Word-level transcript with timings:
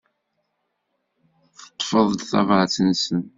Teṭṭfeḍ-d 1.57 2.21
tabrat-nsen. 2.31 3.21